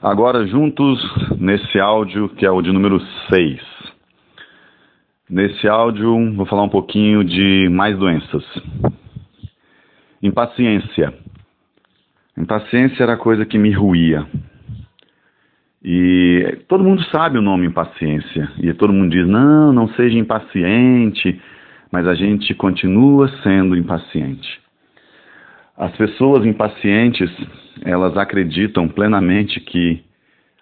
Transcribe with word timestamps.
Agora 0.00 0.46
juntos 0.46 1.00
nesse 1.40 1.76
áudio 1.80 2.28
que 2.28 2.46
é 2.46 2.50
o 2.50 2.62
de 2.62 2.70
número 2.70 3.00
6. 3.28 3.60
Nesse 5.28 5.66
áudio 5.66 6.34
vou 6.34 6.46
falar 6.46 6.62
um 6.62 6.68
pouquinho 6.68 7.24
de 7.24 7.68
mais 7.68 7.98
doenças. 7.98 8.44
Impaciência. 10.22 11.12
Impaciência 12.36 13.02
era 13.02 13.14
a 13.14 13.16
coisa 13.16 13.44
que 13.44 13.58
me 13.58 13.72
ruía. 13.72 14.24
E 15.82 16.60
todo 16.68 16.84
mundo 16.84 17.02
sabe 17.06 17.36
o 17.36 17.42
nome 17.42 17.66
impaciência. 17.66 18.52
E 18.62 18.72
todo 18.74 18.92
mundo 18.92 19.10
diz: 19.10 19.26
não, 19.26 19.72
não 19.72 19.88
seja 19.94 20.16
impaciente. 20.16 21.42
Mas 21.90 22.06
a 22.06 22.14
gente 22.14 22.54
continua 22.54 23.28
sendo 23.42 23.76
impaciente. 23.76 24.60
As 25.78 25.96
pessoas 25.96 26.44
impacientes, 26.44 27.30
elas 27.82 28.16
acreditam 28.16 28.88
plenamente 28.88 29.60
que 29.60 30.02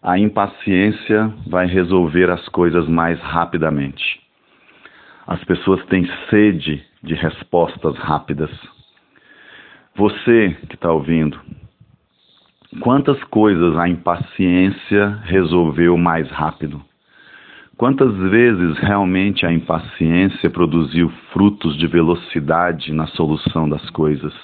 a 0.02 0.18
impaciência 0.18 1.32
vai 1.46 1.66
resolver 1.66 2.28
as 2.30 2.46
coisas 2.50 2.86
mais 2.86 3.18
rapidamente. 3.20 4.20
As 5.26 5.42
pessoas 5.44 5.82
têm 5.86 6.06
sede 6.28 6.84
de 7.02 7.14
respostas 7.14 7.96
rápidas. 7.96 8.50
Você 9.94 10.54
que 10.68 10.74
está 10.74 10.92
ouvindo, 10.92 11.40
quantas 12.80 13.18
coisas 13.24 13.74
a 13.78 13.88
impaciência 13.88 15.18
resolveu 15.24 15.96
mais 15.96 16.30
rápido? 16.30 16.82
Quantas 17.78 18.14
vezes 18.14 18.76
realmente 18.80 19.46
a 19.46 19.52
impaciência 19.52 20.50
produziu 20.50 21.08
frutos 21.32 21.74
de 21.78 21.86
velocidade 21.86 22.92
na 22.92 23.06
solução 23.06 23.66
das 23.66 23.88
coisas? 23.88 24.34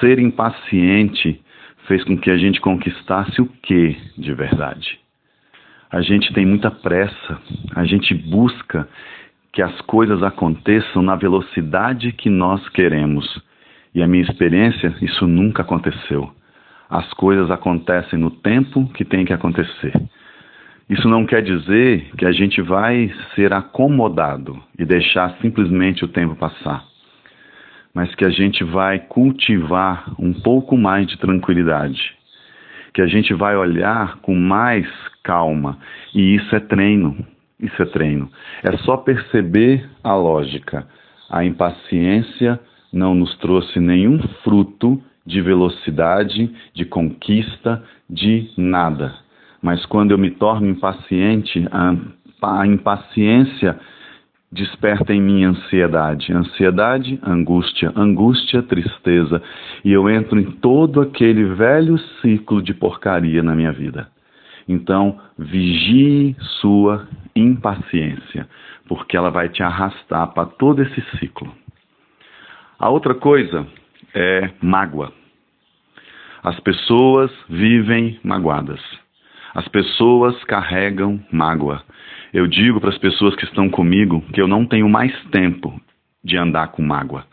Ser 0.00 0.18
impaciente 0.18 1.40
fez 1.86 2.02
com 2.04 2.16
que 2.16 2.30
a 2.30 2.36
gente 2.36 2.60
conquistasse 2.60 3.40
o 3.40 3.46
que 3.46 3.96
de 4.16 4.32
verdade? 4.32 4.98
A 5.90 6.00
gente 6.00 6.32
tem 6.32 6.46
muita 6.46 6.70
pressa, 6.70 7.38
a 7.74 7.84
gente 7.84 8.14
busca 8.14 8.88
que 9.52 9.62
as 9.62 9.80
coisas 9.82 10.22
aconteçam 10.22 11.02
na 11.02 11.14
velocidade 11.14 12.12
que 12.12 12.28
nós 12.28 12.68
queremos. 12.70 13.24
E 13.94 14.02
a 14.02 14.06
minha 14.06 14.24
experiência, 14.24 14.94
isso 15.00 15.26
nunca 15.26 15.62
aconteceu. 15.62 16.32
As 16.90 17.12
coisas 17.14 17.50
acontecem 17.50 18.18
no 18.18 18.30
tempo 18.30 18.88
que 18.94 19.04
tem 19.04 19.24
que 19.24 19.32
acontecer. 19.32 19.92
Isso 20.88 21.08
não 21.08 21.24
quer 21.24 21.42
dizer 21.42 22.10
que 22.18 22.26
a 22.26 22.32
gente 22.32 22.60
vai 22.60 23.12
ser 23.34 23.52
acomodado 23.52 24.60
e 24.78 24.84
deixar 24.84 25.36
simplesmente 25.40 26.04
o 26.04 26.08
tempo 26.08 26.34
passar 26.34 26.84
mas 27.94 28.12
que 28.16 28.24
a 28.24 28.30
gente 28.30 28.64
vai 28.64 28.98
cultivar 28.98 30.12
um 30.18 30.32
pouco 30.32 30.76
mais 30.76 31.06
de 31.06 31.16
tranquilidade, 31.16 32.14
que 32.92 33.00
a 33.00 33.06
gente 33.06 33.32
vai 33.32 33.56
olhar 33.56 34.16
com 34.16 34.34
mais 34.34 34.86
calma, 35.22 35.78
e 36.12 36.34
isso 36.34 36.54
é 36.54 36.60
treino. 36.60 37.16
Isso 37.58 37.80
é 37.80 37.86
treino. 37.86 38.28
É 38.62 38.76
só 38.78 38.96
perceber 38.96 39.88
a 40.02 40.14
lógica. 40.14 40.86
A 41.30 41.44
impaciência 41.44 42.60
não 42.92 43.14
nos 43.14 43.34
trouxe 43.38 43.80
nenhum 43.80 44.18
fruto 44.42 45.00
de 45.24 45.40
velocidade, 45.40 46.50
de 46.74 46.84
conquista, 46.84 47.82
de 48.10 48.50
nada. 48.56 49.14
Mas 49.62 49.86
quando 49.86 50.10
eu 50.10 50.18
me 50.18 50.30
torno 50.30 50.68
impaciente, 50.68 51.66
a, 51.70 52.60
a 52.60 52.66
impaciência 52.66 53.78
desperta 54.54 55.12
em 55.12 55.20
mim 55.20 55.44
ansiedade, 55.44 56.32
ansiedade, 56.32 57.18
angústia, 57.22 57.92
angústia, 57.96 58.62
tristeza, 58.62 59.42
e 59.84 59.92
eu 59.92 60.08
entro 60.08 60.38
em 60.38 60.44
todo 60.44 61.00
aquele 61.00 61.44
velho 61.44 61.98
ciclo 62.22 62.62
de 62.62 62.72
porcaria 62.72 63.42
na 63.42 63.54
minha 63.54 63.72
vida. 63.72 64.08
Então, 64.68 65.18
vigie 65.36 66.36
sua 66.60 67.06
impaciência, 67.34 68.48
porque 68.88 69.16
ela 69.16 69.30
vai 69.30 69.48
te 69.48 69.62
arrastar 69.62 70.28
para 70.28 70.46
todo 70.46 70.80
esse 70.82 71.00
ciclo. 71.18 71.52
A 72.78 72.88
outra 72.88 73.14
coisa 73.14 73.66
é 74.14 74.50
mágoa. 74.62 75.12
As 76.44 76.60
pessoas 76.60 77.30
vivem 77.48 78.20
magoadas. 78.22 78.80
As 79.52 79.66
pessoas 79.68 80.42
carregam 80.44 81.20
mágoa. 81.32 81.82
Eu 82.34 82.48
digo 82.48 82.80
para 82.80 82.90
as 82.90 82.98
pessoas 82.98 83.36
que 83.36 83.44
estão 83.44 83.70
comigo 83.70 84.20
que 84.32 84.40
eu 84.40 84.48
não 84.48 84.66
tenho 84.66 84.88
mais 84.88 85.14
tempo 85.30 85.80
de 86.22 86.36
andar 86.36 86.72
com 86.72 86.82
mágoa. 86.82 87.24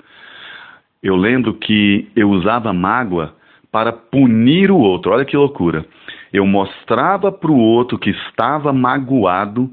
Eu 1.02 1.16
lembro 1.16 1.56
que 1.56 2.08
eu 2.16 2.30
usava 2.30 2.72
mágoa 2.72 3.34
para 3.72 3.92
punir 3.92 4.70
o 4.70 4.78
outro. 4.78 5.12
Olha 5.12 5.26
que 5.26 5.36
loucura. 5.36 5.84
Eu 6.32 6.46
mostrava 6.46 7.32
para 7.32 7.50
o 7.50 7.58
outro 7.58 7.98
que 7.98 8.12
estava 8.12 8.72
magoado 8.72 9.72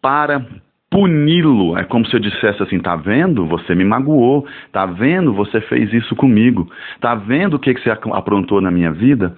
para 0.00 0.42
puni-lo. 0.90 1.76
É 1.76 1.84
como 1.84 2.06
se 2.06 2.16
eu 2.16 2.20
dissesse 2.20 2.62
assim: 2.62 2.78
tá 2.78 2.96
vendo? 2.96 3.44
Você 3.44 3.74
me 3.74 3.84
magoou. 3.84 4.46
Tá 4.72 4.86
vendo? 4.86 5.34
Você 5.34 5.60
fez 5.60 5.92
isso 5.92 6.16
comigo. 6.16 6.66
Tá 6.98 7.14
vendo 7.14 7.54
o 7.54 7.58
que, 7.58 7.74
que 7.74 7.82
você 7.82 7.90
aprontou 7.90 8.62
na 8.62 8.70
minha 8.70 8.90
vida? 8.90 9.36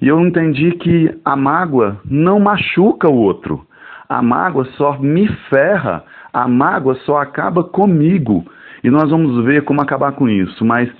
E 0.00 0.08
eu 0.08 0.18
entendi 0.20 0.72
que 0.72 1.14
a 1.22 1.36
mágoa 1.36 2.00
não 2.06 2.40
machuca 2.40 3.10
o 3.10 3.14
outro. 3.14 3.66
A 4.08 4.22
mágoa 4.22 4.64
só 4.76 4.98
me 4.98 5.26
ferra, 5.48 6.04
a 6.32 6.46
mágoa 6.46 6.94
só 7.06 7.18
acaba 7.18 7.64
comigo. 7.64 8.44
E 8.82 8.90
nós 8.90 9.10
vamos 9.10 9.44
ver 9.44 9.62
como 9.64 9.80
acabar 9.80 10.12
com 10.12 10.28
isso. 10.28 10.64
Mas 10.64 10.90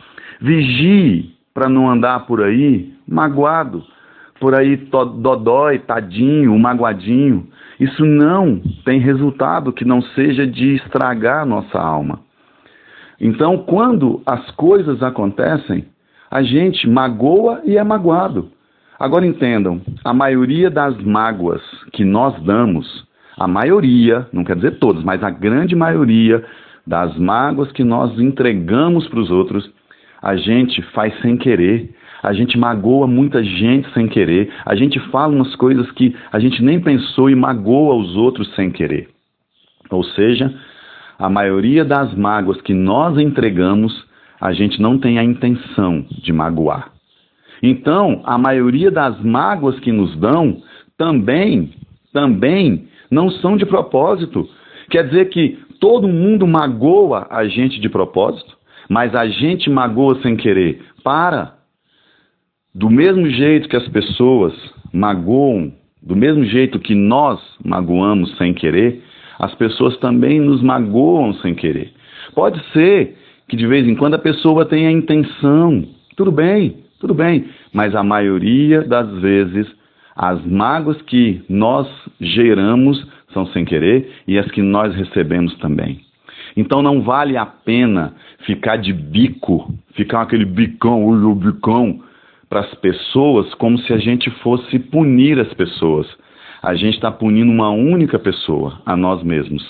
vigie 0.41 1.35
para 1.53 1.69
não 1.69 1.89
andar 1.89 2.27
por 2.27 2.43
aí 2.43 2.93
magoado, 3.07 3.85
por 4.41 4.55
aí 4.55 4.77
dodói, 4.77 5.79
tadinho, 5.79 6.59
magoadinho. 6.59 7.47
Isso 7.79 8.05
não 8.05 8.61
tem 8.85 9.01
resultado 9.01 9.73
que 9.73 9.85
não 9.85 10.01
seja 10.01 10.47
de 10.47 10.77
estragar 10.77 11.43
a 11.43 11.47
nossa 11.47 11.79
alma. 11.79 12.21
Então, 13.21 13.59
quando 13.59 14.23
as 14.27 14.51
coisas 14.53 15.03
acontecem, 15.03 15.85
a 16.31 16.43
gente 16.43 16.89
magoa 16.89 17.63
e 17.65 17.77
é 17.77 17.85
magoado. 17.85 18.51
Agora 19.05 19.27
entendam, 19.27 19.83
a 20.03 20.15
maioria 20.15 20.71
das 20.71 20.97
mágoas 20.97 21.61
que 21.93 22.03
nós 22.07 22.43
damos, 22.43 23.05
a 23.37 23.47
maioria, 23.47 24.27
não 24.33 24.43
quer 24.43 24.57
dizer 24.57 24.79
todas, 24.79 25.05
mas 25.05 25.23
a 25.23 25.29
grande 25.29 25.77
maioria 25.77 26.43
das 26.87 27.15
mágoas 27.19 27.71
que 27.73 27.85
nós 27.85 28.19
entregamos 28.19 29.07
para 29.09 29.21
os 29.21 29.31
outros, 29.31 29.71
a 30.23 30.37
gente 30.37 30.81
faz 30.95 31.13
sem 31.21 31.37
querer. 31.37 31.95
A 32.23 32.33
gente 32.33 32.57
magoa 32.57 33.07
muita 33.07 33.45
gente 33.45 33.93
sem 33.93 34.09
querer. 34.09 34.51
A 34.65 34.75
gente 34.75 34.99
fala 35.11 35.35
umas 35.35 35.55
coisas 35.55 35.91
que 35.91 36.17
a 36.33 36.41
gente 36.41 36.63
nem 36.63 36.81
pensou 36.81 37.29
e 37.29 37.35
magoa 37.35 37.97
os 37.97 38.17
outros 38.17 38.55
sem 38.55 38.71
querer. 38.71 39.11
Ou 39.91 40.03
seja, 40.03 40.51
a 41.19 41.29
maioria 41.29 41.85
das 41.85 42.15
mágoas 42.15 42.59
que 42.63 42.73
nós 42.73 43.19
entregamos, 43.19 43.93
a 44.41 44.55
gente 44.55 44.81
não 44.81 44.99
tem 44.99 45.19
a 45.19 45.25
intenção 45.25 46.07
de 46.23 46.33
magoar. 46.33 46.94
Então, 47.67 48.21
a 48.25 48.37
maioria 48.37 48.91
das 48.91 49.19
mágoas 49.23 49.81
que 49.81 49.91
nos 49.91 50.15
dão 50.17 50.61
também, 50.99 51.71
também 52.13 52.85
não 53.11 53.31
são 53.31 53.57
de 53.57 53.65
propósito. 53.65 54.47
Quer 54.91 55.05
dizer 55.09 55.31
que 55.31 55.59
todo 55.81 56.07
mundo 56.07 56.47
magoa 56.47 57.27
a 57.31 57.47
gente 57.47 57.81
de 57.81 57.89
propósito, 57.89 58.55
mas 58.87 59.15
a 59.15 59.27
gente 59.27 59.71
magoa 59.71 60.21
sem 60.21 60.37
querer. 60.37 60.83
Para. 61.03 61.55
Do 62.75 62.91
mesmo 62.91 63.31
jeito 63.31 63.67
que 63.67 63.77
as 63.77 63.89
pessoas 63.89 64.53
magoam, 64.93 65.73
do 66.03 66.15
mesmo 66.15 66.45
jeito 66.45 66.79
que 66.79 66.95
nós 66.95 67.41
magoamos 67.65 68.37
sem 68.37 68.53
querer, 68.53 69.03
as 69.39 69.55
pessoas 69.55 69.97
também 70.01 70.39
nos 70.39 70.63
magoam 70.63 71.33
sem 71.37 71.55
querer. 71.55 71.95
Pode 72.35 72.63
ser 72.75 73.17
que 73.49 73.57
de 73.57 73.67
vez 73.67 73.89
em 73.89 73.95
quando 73.95 74.15
a 74.15 74.19
pessoa 74.19 74.67
tenha 74.67 74.91
intenção, 74.91 75.83
tudo 76.15 76.31
bem, 76.31 76.84
tudo 77.05 77.13
bem, 77.13 77.45
mas 77.71 77.95
a 77.95 78.03
maioria 78.03 78.81
das 78.81 79.21
vezes 79.21 79.71
as 80.17 80.43
mágoas 80.47 81.03
que 81.03 81.45
nós 81.51 81.87
geramos 82.19 83.07
são 83.31 83.45
sem 83.49 83.63
querer 83.63 84.11
e 84.27 84.39
as 84.39 84.51
que 84.51 84.63
nós 84.63 84.95
recebemos 84.95 85.55
também. 85.59 86.01
Então 86.57 86.81
não 86.81 87.03
vale 87.03 87.37
a 87.37 87.45
pena 87.45 88.15
ficar 88.47 88.77
de 88.79 88.91
bico, 88.91 89.71
ficar 89.95 90.23
aquele 90.23 90.47
bicão, 90.47 91.05
o 91.07 91.35
bicão 91.35 92.01
para 92.49 92.61
as 92.61 92.75
pessoas 92.77 93.53
como 93.57 93.77
se 93.81 93.93
a 93.93 93.99
gente 93.99 94.31
fosse 94.43 94.79
punir 94.79 95.39
as 95.39 95.53
pessoas. 95.53 96.07
A 96.63 96.75
gente 96.75 96.95
está 96.95 97.13
punindo 97.13 97.53
uma 97.53 97.69
única 97.69 98.19
pessoa, 98.19 98.81
a 98.87 98.97
nós 98.97 99.23
mesmos. 99.23 99.63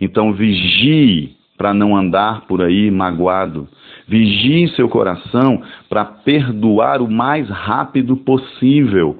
Então 0.00 0.32
vigie 0.32 1.36
para 1.56 1.72
não 1.72 1.96
andar 1.96 2.48
por 2.48 2.60
aí 2.60 2.90
magoado. 2.90 3.68
Vigie 4.06 4.68
seu 4.76 4.88
coração 4.88 5.62
para 5.88 6.04
perdoar 6.04 7.00
o 7.00 7.10
mais 7.10 7.48
rápido 7.48 8.16
possível, 8.16 9.18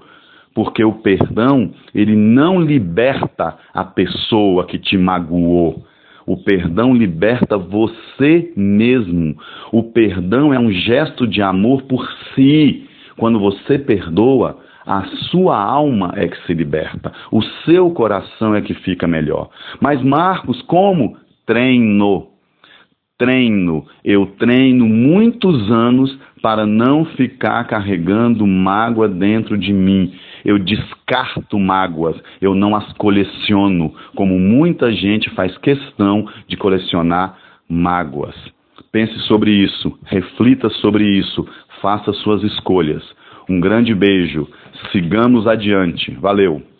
porque 0.54 0.84
o 0.84 0.92
perdão, 0.92 1.72
ele 1.94 2.14
não 2.14 2.60
liberta 2.60 3.56
a 3.72 3.84
pessoa 3.84 4.66
que 4.66 4.78
te 4.78 4.96
magoou. 4.96 5.84
O 6.26 6.36
perdão 6.36 6.94
liberta 6.94 7.58
você 7.58 8.52
mesmo. 8.56 9.36
O 9.72 9.82
perdão 9.82 10.54
é 10.54 10.58
um 10.58 10.70
gesto 10.70 11.26
de 11.26 11.42
amor 11.42 11.82
por 11.82 12.06
si. 12.34 12.88
Quando 13.16 13.38
você 13.38 13.78
perdoa, 13.78 14.58
A 14.86 15.02
sua 15.30 15.56
alma 15.56 16.12
é 16.14 16.28
que 16.28 16.36
se 16.46 16.52
liberta, 16.52 17.10
o 17.32 17.42
seu 17.64 17.90
coração 17.90 18.54
é 18.54 18.60
que 18.60 18.74
fica 18.74 19.06
melhor. 19.06 19.48
Mas, 19.80 20.02
Marcos, 20.02 20.60
como? 20.62 21.16
Treino. 21.46 22.33
Treino. 23.16 23.86
Eu 24.04 24.26
treino 24.38 24.86
muitos 24.86 25.70
anos 25.70 26.18
para 26.42 26.66
não 26.66 27.04
ficar 27.04 27.62
carregando 27.64 28.44
mágoa 28.44 29.08
dentro 29.08 29.56
de 29.56 29.72
mim. 29.72 30.12
Eu 30.44 30.58
descarto 30.58 31.58
mágoas, 31.58 32.20
eu 32.40 32.54
não 32.56 32.74
as 32.74 32.92
coleciono, 32.94 33.94
como 34.16 34.38
muita 34.38 34.92
gente 34.92 35.30
faz 35.30 35.56
questão 35.58 36.28
de 36.48 36.56
colecionar 36.56 37.38
mágoas. 37.68 38.34
Pense 38.90 39.16
sobre 39.20 39.52
isso, 39.52 39.96
reflita 40.04 40.68
sobre 40.68 41.04
isso, 41.04 41.46
faça 41.80 42.12
suas 42.14 42.42
escolhas. 42.42 43.02
Um 43.48 43.60
grande 43.60 43.94
beijo, 43.94 44.48
sigamos 44.92 45.46
adiante. 45.46 46.10
Valeu! 46.20 46.73